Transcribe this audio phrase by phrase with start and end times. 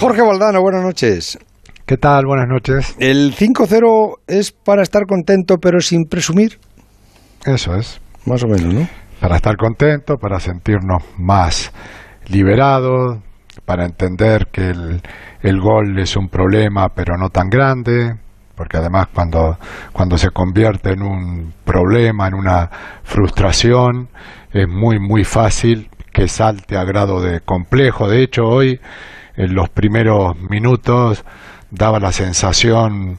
[0.00, 1.38] Jorge Valdano, buenas noches.
[1.84, 2.24] ¿Qué tal?
[2.24, 2.96] Buenas noches.
[2.98, 6.58] ¿El 5-0 es para estar contento pero sin presumir?
[7.44, 8.00] Eso es.
[8.24, 8.88] Más o menos, ¿no?
[9.20, 11.70] Para estar contento, para sentirnos más
[12.28, 13.18] liberados,
[13.66, 15.02] para entender que el,
[15.42, 18.14] el gol es un problema pero no tan grande,
[18.56, 19.58] porque además cuando,
[19.92, 22.70] cuando se convierte en un problema, en una
[23.02, 24.08] frustración,
[24.50, 28.08] es muy, muy fácil que salte a grado de complejo.
[28.08, 28.80] De hecho, hoy
[29.36, 31.24] en los primeros minutos
[31.70, 33.18] daba la sensación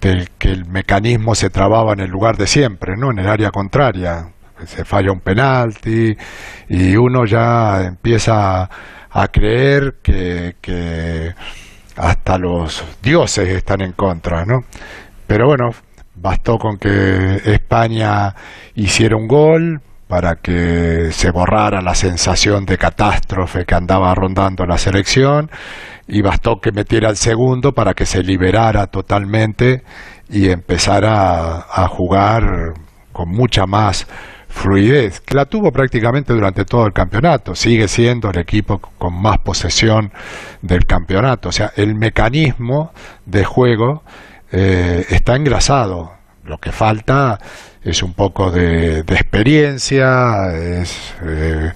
[0.00, 3.10] de que el mecanismo se trababa en el lugar de siempre, ¿no?
[3.10, 4.28] En el área contraria.
[4.66, 6.16] Se falla un penalti
[6.68, 8.68] y uno ya empieza
[9.10, 11.34] a creer que, que
[11.96, 14.64] hasta los dioses están en contra, ¿no?
[15.26, 15.70] Pero bueno,
[16.14, 18.34] bastó con que España
[18.74, 19.80] hiciera un gol,
[20.12, 25.50] para que se borrara la sensación de catástrofe que andaba rondando la selección
[26.06, 29.84] y bastó que metiera el segundo para que se liberara totalmente
[30.28, 32.74] y empezara a, jugar
[33.10, 34.06] con mucha más
[34.50, 39.38] fluidez, que la tuvo prácticamente durante todo el campeonato, sigue siendo el equipo con más
[39.38, 40.12] posesión
[40.60, 42.92] del campeonato, o sea, el mecanismo
[43.24, 44.02] de juego
[44.50, 46.12] eh, está engrasado,
[46.44, 47.38] lo que falta
[47.82, 51.72] es un poco de, experiencia, es eh,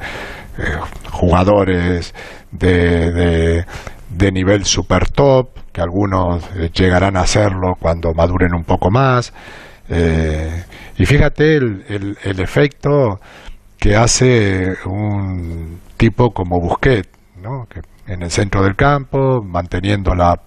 [0.58, 0.62] eh,
[1.10, 2.14] jugadores
[2.50, 3.64] de,
[4.08, 9.32] de, nivel super top, que algunos eh, llegarán a hacerlo cuando maduren un poco más.
[10.98, 13.20] y fíjate el, el, efecto
[13.78, 17.08] que hace un tipo como Busquet,
[17.40, 17.66] ¿no?
[17.68, 20.40] que en el centro del campo, manteniendo la,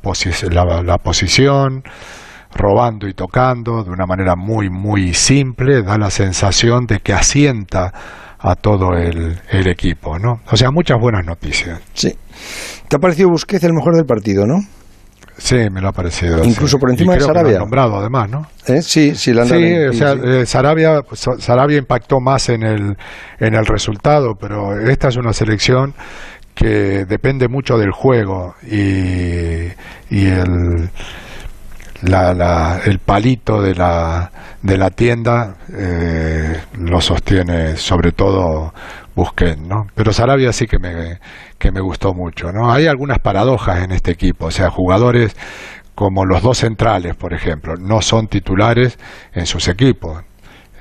[0.49, 1.83] la, la posición,
[2.53, 7.93] robando y tocando de una manera muy, muy simple, da la sensación de que asienta
[8.39, 10.39] a todo el, equipo, ¿no?
[10.49, 11.81] O sea, muchas buenas noticias.
[11.93, 12.15] Sí.
[12.87, 14.59] ¿Te ha parecido Busquets el mejor del partido, no?
[15.37, 16.43] Sí, me lo ha parecido.
[16.43, 17.53] Incluso por encima de Sarabia.
[17.53, 18.47] lo nombrado además, ¿no?
[18.67, 18.81] ¿Eh?
[18.81, 22.97] Sí, sí, la sí, o sea, eh, Sarabia, Sarabia impactó más en el,
[23.39, 25.93] en el resultado, pero esta es una selección
[26.53, 29.67] que depende mucho del juego y,
[30.09, 30.89] y el
[32.01, 38.73] la, el palito de la, de la tienda eh, lo sostiene sobre todo
[39.15, 39.87] Busquets, ¿no?
[39.95, 41.19] Pero Sarabia sí que me,
[41.57, 42.71] que me gustó mucho, ¿no?
[42.71, 45.35] Hay algunas paradojas en este equipo, o sea, jugadores
[45.95, 48.97] como los dos centrales, por ejemplo, no son titulares
[49.33, 50.23] en sus equipos.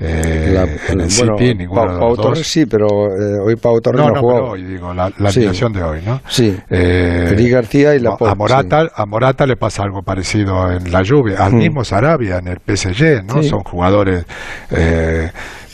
[0.01, 4.21] Eh, en el City, ninguno Pau, Torres sí, pero eh, hoy Pau Torres no, no,
[4.21, 4.51] jugó.
[4.51, 6.21] hoy digo, la, la de hoy, ¿no?
[6.27, 6.57] Sí.
[6.69, 11.43] Eh, García y la a Morata, a Morata le pasa algo parecido en la lluvia,
[11.45, 11.57] al mm.
[11.57, 13.43] mismo Sarabia en el PSG, ¿no?
[13.43, 14.25] Son jugadores
[14.71, 15.31] eh,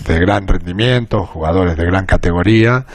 [0.08, 2.86] de gran rendimiento, jugadores de gran categoría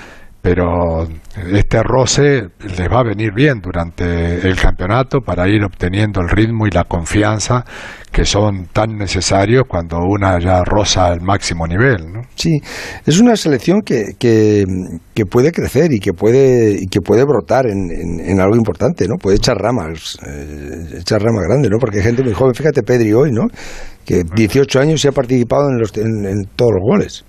[0.42, 1.06] pero
[1.52, 6.66] este roce les va a venir bien durante el campeonato para ir obteniendo el ritmo
[6.66, 7.64] y la confianza
[8.10, 12.10] que son tan necesarios cuando una ya roza al máximo nivel.
[12.12, 12.22] ¿no?
[12.34, 12.58] Sí,
[13.06, 14.64] es una selección que, que,
[15.30, 19.16] puede crecer y que puede, y que puede brotar en, algo importante, ¿no?
[19.16, 21.76] Puede echar ramas, eh, echar ramas grandes, ¿no?
[21.78, 23.46] Porque hay gente muy joven, fíjate Pedri hoy, ¿no?
[24.06, 27.24] Que 18 años y ha participado en, los, en todos los goles.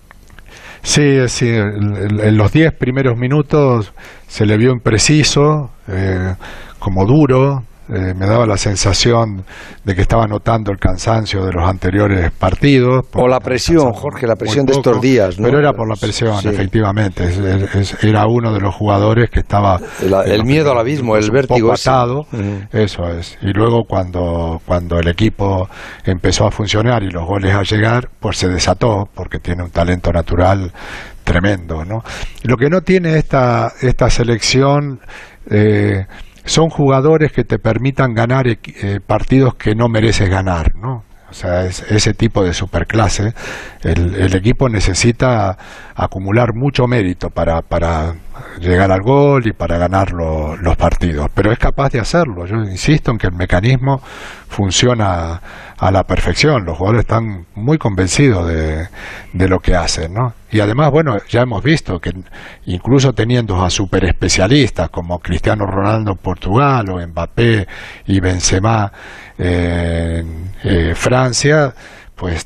[0.83, 3.93] Sí, sí en, los diez primeros minutos
[4.27, 6.35] se le vio impreciso, eh,
[6.79, 9.43] como duro, eh, me daba la sensación
[9.83, 13.05] de que estaba notando el cansancio de los anteriores partidos.
[13.13, 15.35] O la presión, Jorge, la presión de estos días.
[15.35, 17.29] Pero era por la presión, efectivamente.
[18.01, 19.77] era uno de los jugadores que estaba...
[20.25, 21.69] el miedo al abismo, el vértigo.
[21.69, 22.25] Patado,
[22.71, 23.37] Eso es.
[23.41, 25.67] Y luego cuando, cuando el equipo
[26.05, 30.13] empezó a funcionar y los goles a llegar, pues se desató, porque tiene un talento
[30.13, 30.71] natural
[31.25, 31.83] tremendo.
[31.83, 32.03] ¿no?
[32.43, 35.01] Lo que no tiene esta, esta selección...
[35.49, 36.05] Eh,
[36.45, 38.57] son jugadores que te permitan ganar eh,
[39.05, 41.03] partidos que no mereces ganar, ¿no?
[41.29, 43.33] O sea, es, ese tipo de superclase,
[43.83, 45.57] el, el equipo necesita
[45.95, 48.15] acumular mucho mérito para, para
[48.59, 52.45] llegar al gol y para ganar los partidos, pero es capaz de hacerlo.
[52.45, 54.01] Yo insisto en que el mecanismo
[54.47, 55.41] funciona
[55.77, 58.87] a la perfección, los jugadores están muy convencidos de,
[59.33, 60.33] de lo que hacen, ¿no?
[60.51, 62.13] Y además, bueno, ya hemos visto que
[62.65, 67.67] incluso teniendo a super especialistas como Cristiano Ronaldo en Portugal o Mbappé
[68.07, 68.91] y Benzema
[69.37, 71.73] en eh, Francia,
[72.15, 72.45] pues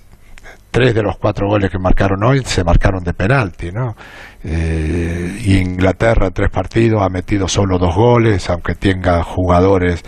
[0.75, 3.95] tres de los cuatro goles que marcaron hoy se marcaron de penalti, ¿no?
[4.43, 10.03] Eh, Inglaterra en tres partidos ha metido solo dos goles, aunque tenga jugadores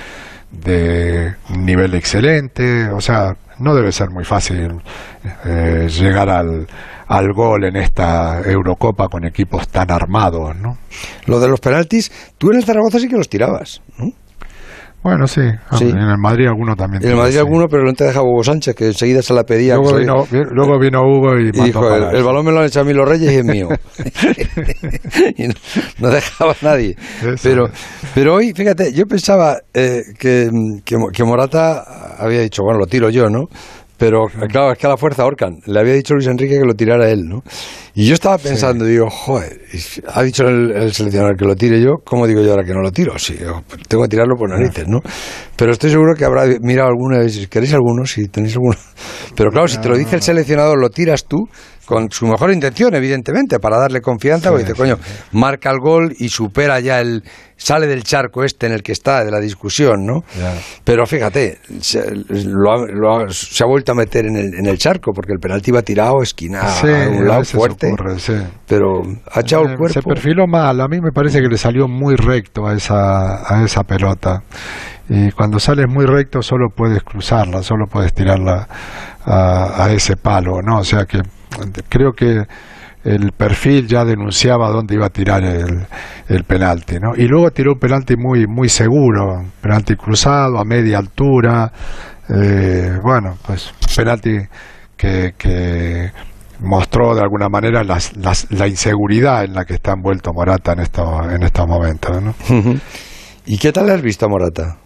[0.51, 4.81] de nivel excelente, o sea, no debe ser muy fácil
[5.45, 6.67] eh, llegar al,
[7.07, 10.77] al gol en esta Eurocopa con equipos tan armados, ¿no?
[11.27, 14.11] Lo de los penaltis, tú en Zaragoza sí que los tirabas, ¿no?
[15.07, 15.39] Bueno, sí.
[15.69, 17.01] Ah, en el Madrid alguno también.
[17.01, 19.75] En el Madrid alguno, pero no te deja Hugo Sánchez, que enseguida se la pedía.
[19.75, 22.93] Luego, vino, luego vino, Hugo y, dijo, el, balón me lo han echado a mí
[22.93, 23.69] los Reyes y es mío.
[25.37, 25.47] y
[26.01, 26.97] no, dejaba a nadie.
[27.41, 27.69] pero,
[28.13, 30.49] pero hoy, fíjate, yo pensaba eh, que,
[30.83, 33.45] que Morata había dicho, bueno, lo tiro yo, ¿no?
[33.97, 35.59] Pero claro, es que a la fuerza ahorcan.
[35.65, 37.43] Le había dicho Luis Enrique que lo tirara él, ¿no?
[37.95, 39.59] Y yo estaba pensando, digo, joder,
[40.13, 42.91] ha dicho el, seleccionador que lo tire yo, ¿cómo digo yo ahora que no lo
[42.91, 43.17] tiro?
[43.17, 43.35] Sí,
[43.87, 44.99] tengo que tirarlo por narices, ¿no?
[45.55, 48.05] Pero estoy seguro que habrá mirado alguna vez, ¿queréis alguno?
[48.05, 48.77] Si tenéis alguno.
[49.35, 51.49] Pero claro, si te lo dice el seleccionador, lo tiras tú,
[51.87, 54.97] con su mejor intención, evidentemente, para darle confianza, porque dice, coño,
[55.31, 57.23] marca el gol y supera ya el.
[57.55, 60.25] sale del charco este en el que está, de la discusión, ¿no?
[60.83, 65.71] Pero fíjate, se, ha, vuelto a meter en el, en el charco, porque el penalti
[65.71, 67.95] iba tirado, esquinado, a un lado fuerte.
[68.67, 69.93] pero ha echado el cuerpo.
[69.93, 73.63] Se perfiló mal, a mí me parece que le salió muy recto a esa, a
[73.63, 74.43] esa pelota.
[75.07, 78.67] Y cuando sales muy recto solo puedes cruzarla, solo puedes tirarla
[79.23, 80.79] a, a ese palo, ¿no?
[80.79, 81.21] O sea que
[81.89, 82.43] creo que
[83.03, 85.85] el perfil ya denunciaba dónde iba a tirar el,
[86.27, 87.15] el penalti, ¿no?
[87.15, 91.71] Y luego tiró un penalti muy muy seguro, penalti cruzado a media altura,
[92.29, 94.37] eh, bueno, pues penalti
[94.97, 96.11] que, que
[96.59, 98.11] mostró de alguna manera las,
[98.49, 102.33] la inseguridad en la que está envuelto Morata en estos en estos momentos, ¿no?
[103.45, 104.77] ¿Y qué tal has visto Morata?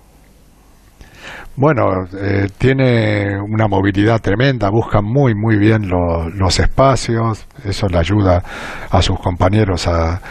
[1.57, 8.41] Bueno, eh, tiene una movilidad tremenda, busca muy, muy bien los espacios, eso le ayuda
[8.89, 10.21] a sus compañeros a,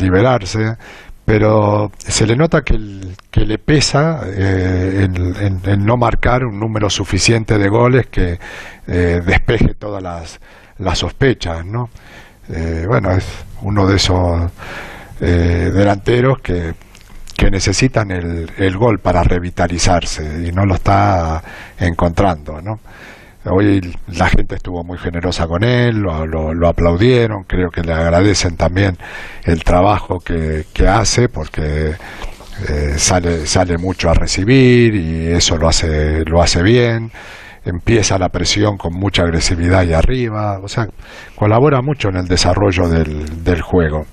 [0.00, 0.76] liberarse,
[1.24, 2.78] pero se le nota que,
[3.30, 8.38] que le pesa eh, en, no marcar un número suficiente de goles que
[8.86, 10.40] eh, despeje todas las,
[10.78, 11.90] las sospechas, ¿no?
[12.88, 14.50] bueno, es uno de esos
[15.20, 16.74] delanteros que
[17.40, 21.42] que necesitan el, el gol para revitalizarse y no lo está
[21.78, 22.80] encontrando, ¿no?
[23.46, 28.58] Hoy la gente estuvo muy generosa con él, lo, lo, aplaudieron, creo que le agradecen
[28.58, 28.98] también
[29.44, 31.94] el trabajo que, que hace porque
[32.68, 37.10] eh, sale, sale mucho a recibir y eso lo hace, lo hace bien
[37.64, 40.88] empieza la presión con mucha agresividad y arriba, o sea,
[41.36, 44.06] colabora mucho en el desarrollo del, del juego,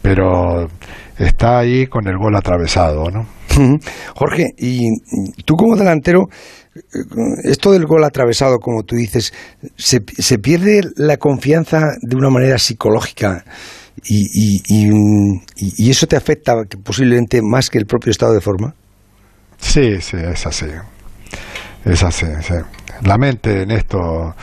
[0.00, 0.68] pero
[1.18, 3.26] está ahí con el gol atravesado, ¿no?
[4.14, 4.88] Jorge, y
[5.44, 6.28] tú como delantero,
[7.44, 9.32] esto del gol atravesado, como tú dices,
[9.76, 13.44] ¿se, se pierde la confianza de una manera psicológica
[14.04, 14.90] y, y,
[15.56, 18.74] y, eso te afecta posiblemente más que el propio estado de forma?
[19.58, 20.66] Sí, sí, es así.
[21.84, 22.54] Es así, sí.
[23.02, 24.34] La mente en esto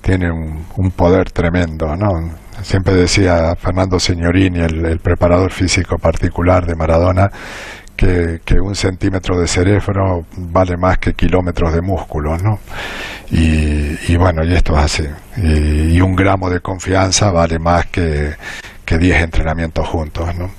[0.00, 2.34] tiene un, poder tremendo, ¿no?
[2.62, 7.30] Siempre decía Fernando Signorini, el, preparador físico particular de Maradona,
[7.96, 12.58] que, un centímetro de cerebro vale más que kilómetros de músculo, ¿no?
[13.30, 15.04] Y, bueno, y esto es así.
[15.36, 18.34] Y, un gramo de confianza vale más que,
[18.84, 20.50] que entrenamientos juntos, ¿no?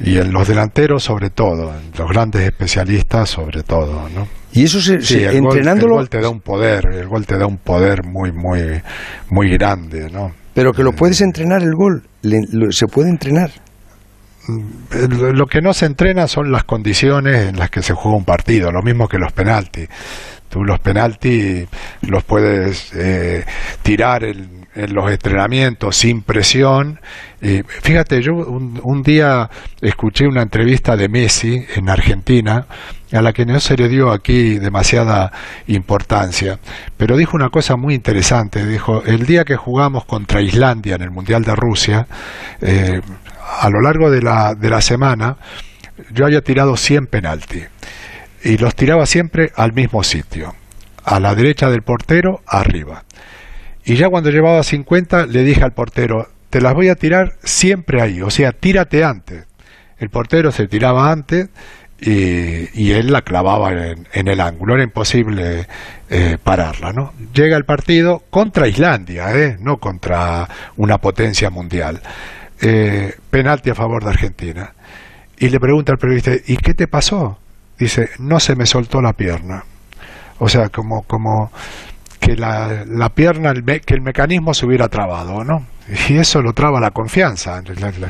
[0.00, 4.28] Y en los delanteros sobre todo, en los grandes especialistas sobre todo, ¿no?
[4.52, 4.94] Y eso se,
[5.36, 5.94] entrenándolo.
[5.94, 8.80] el gol te da un poder, el gol te da un poder muy, muy,
[9.30, 10.32] muy grande, ¿no?
[10.54, 12.02] Pero que lo puedes entrenar el gol,
[12.70, 13.50] se puede entrenar.
[14.48, 18.24] Mm, lo que no se entrena son las condiciones en las que se juega un
[18.24, 19.88] partido, lo mismo que los penaltis.
[20.48, 21.66] Tú los penaltis
[22.02, 23.44] los puedes eh,
[23.82, 27.00] tirar en, los entrenamientos sin presión.
[27.40, 29.50] fíjate, yo un, día
[29.80, 32.66] escuché una entrevista de Messi en Argentina,
[33.12, 35.32] a la que no se le dio aquí demasiada
[35.66, 36.60] importancia,
[36.96, 38.64] pero dijo una cosa muy interesante.
[38.64, 42.06] Dijo, el día que jugamos contra Islandia en el Mundial de Rusia,
[42.60, 43.00] eh,
[43.60, 45.38] a lo largo de la, de la semana,
[46.12, 47.68] yo había tirado 100 penaltis
[48.42, 50.54] y los tiraba siempre al mismo sitio,
[51.04, 53.04] a la derecha del portero, arriba.
[53.84, 58.00] Y ya cuando llevaba 50 le dije al portero, te las voy a tirar siempre
[58.00, 59.46] ahí, o sea, tírate antes.
[59.98, 61.48] El portero se tiraba antes
[62.00, 65.66] y, él la clavaba en, el ángulo, era imposible
[66.08, 66.92] eh, pararla.
[66.92, 67.12] ¿no?
[67.34, 69.56] Llega el partido contra Islandia, ¿eh?
[69.60, 72.00] no contra una potencia mundial.
[72.60, 74.72] Eh, penalti a favor de Argentina.
[75.38, 77.38] Y le pregunta al periodista, ¿y qué te pasó?
[77.78, 79.64] Dice, no se me soltó la pierna.
[80.38, 81.50] O sea, como, como
[82.20, 85.66] que la, la pierna, el que el mecanismo se hubiera trabado, ¿no?
[86.08, 87.62] Y eso lo traba la confianza.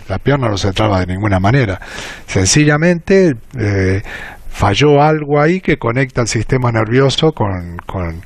[0.08, 1.80] La, pierna no se traba de ninguna manera.
[2.26, 4.02] Sencillamente eh,
[4.48, 8.22] falló algo ahí que conecta el sistema nervioso con, con,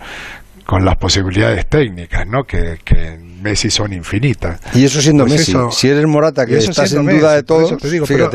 [0.64, 2.44] con las posibilidades técnicas, ¿no?
[2.44, 4.60] Que, que Messi son infinitas.
[4.74, 7.76] Y eso siendo pues Messi, si eres Morata, que estás en duda de todo,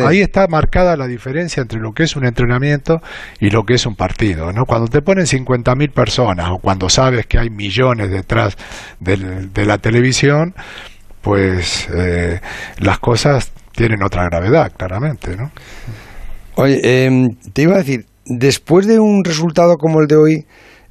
[0.06, 3.02] ahí está marcada la diferencia entre lo que es un entrenamiento
[3.40, 4.66] y lo que es un partido, ¿no?
[4.66, 8.56] Cuando te ponen 50.000 personas o cuando sabes que hay millones detrás
[9.00, 10.54] de, la televisión,
[11.22, 12.40] pues eh,
[12.80, 15.52] las cosas tienen otra gravedad, claramente, ¿no?
[16.56, 20.46] Oye, em, te iba a decir, después de un resultado como el de hoy,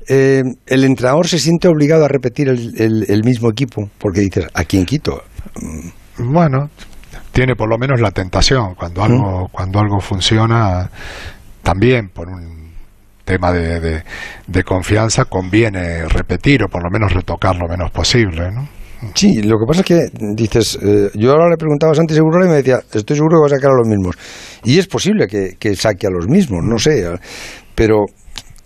[0.09, 4.85] eh, el entrenador se siente obligado a repetir el, mismo equipo, porque dices, ¿a quién
[4.85, 5.23] quito?
[6.19, 6.71] Bueno,
[7.33, 8.75] tiene por lo menos la tentación.
[8.75, 10.91] Cuando algo, cuando algo funciona,
[11.63, 12.71] también por un
[13.25, 14.03] tema de,
[14.47, 18.69] de, confianza conviene repetir o por lo menos retocar lo menos posible, ¿no?
[19.15, 22.45] Sí, lo que pasa es que dices, eh, yo ahora le preguntaba a Santi Seguro
[22.45, 24.17] y me decía, estoy seguro que va a sacar a los mismos.
[24.65, 27.05] Y es posible que, que saque a los mismos, no sé,
[27.75, 28.07] pero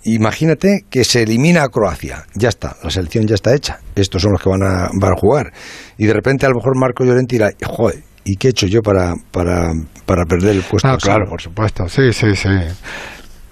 [0.04, 4.32] imagínate que se elimina a Croacia, ya está, la selección ya está hecha, estos son
[4.32, 5.52] los que van a, van a jugar,
[5.98, 8.80] y de repente a lo mejor Marco Llorente dirá, joder, ¿y qué he hecho yo
[8.80, 9.72] para, para,
[10.06, 10.88] para perder el puesto?
[10.88, 12.48] Ah, claro, por supuesto, sí, sí, sí.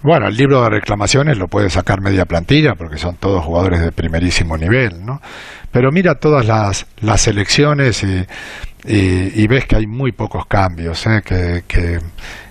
[0.02, 3.90] Bueno, el libro de reclamaciones lo puede sacar media plantilla porque son todos jugadores de
[3.90, 5.20] primerísimo nivel, ¿no?
[5.72, 8.24] Pero mira todas las, las selecciones y,
[8.86, 11.20] y, ves que hay muy pocos cambios, ¿eh?
[11.24, 11.98] que, que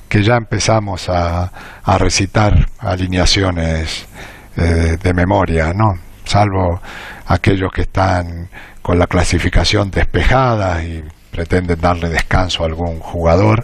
[0.07, 1.51] que ya empezamos a,
[1.83, 4.07] a recitar alineaciones
[4.55, 5.93] eh, de memoria, ¿no?
[6.23, 6.81] Salvo
[7.27, 8.49] aquellos que están
[8.81, 13.63] con la clasificación despejada y pretenden darle descanso a algún jugador.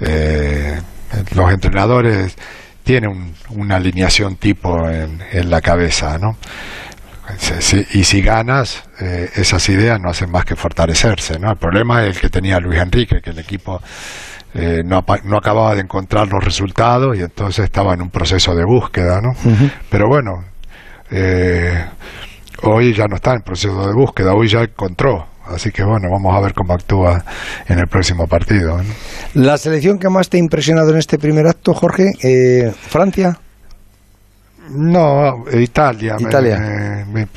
[0.00, 0.80] Eh,
[1.34, 2.36] los entrenadores
[2.84, 6.36] tienen una alineación tipo en, en la cabeza, ¿no?
[7.92, 11.50] y si ganas, eh, esas ideas no hacen más que fortalecerse, ¿no?
[11.50, 13.82] El problema es el que tenía Luis Enrique, que el equipo
[14.56, 18.64] eh, no, no, acababa de encontrar los resultados y entonces estaba en un proceso de
[18.64, 19.32] búsqueda, ¿no?
[19.90, 20.32] Pero bueno,
[21.10, 21.84] eh,
[22.62, 25.26] hoy ya no está en proceso de búsqueda, hoy ya encontró.
[25.46, 27.24] Así que bueno, vamos a ver cómo actúa
[27.68, 28.80] en el próximo partido.
[29.34, 33.38] La selección que más te ha impresionado en este primer acto, Jorge, eh, Francia.
[34.68, 36.16] No, Italia,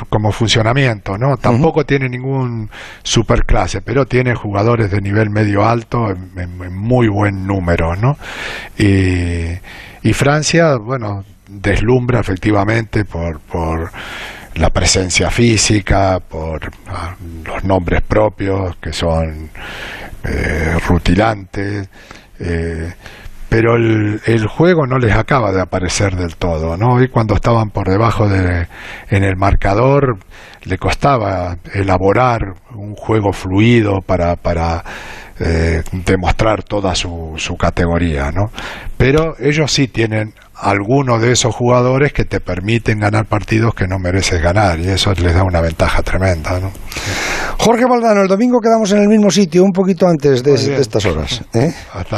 [0.09, 1.38] como funcionamiento, ¿no?
[1.38, 2.69] Tampoco tiene ningún
[3.03, 8.17] superclase, pero tiene jugadores de nivel medio alto en, muy buen número, ¿no?
[8.77, 13.91] Y, Francia, bueno, deslumbra efectivamente por, por
[14.55, 19.50] la presencia física, por ah, los nombres propios que son
[20.24, 21.88] eh, rutilantes.
[22.39, 22.93] Eh,
[23.50, 27.01] pero el, el, juego no les acaba de aparecer del todo, ¿no?
[27.01, 28.68] Y cuando estaban por debajo de,
[29.10, 30.20] en el marcador,
[30.63, 32.41] le costaba elaborar
[32.75, 34.84] un juego fluido para, para
[35.39, 38.51] eh, demostrar toda su, su categoría, ¿no?
[38.98, 43.98] Pero ellos sí tienen algunos de esos jugadores que te permiten ganar partidos que no
[43.98, 46.60] mereces ganar y eso les da una ventaja tremenda.
[46.60, 46.72] ¿no?
[47.58, 51.44] Jorge Valdano, el domingo quedamos en el mismo sitio, un poquito antes de, estas horas.
[51.53, 51.74] ¿eh?
[51.94, 52.18] Hasta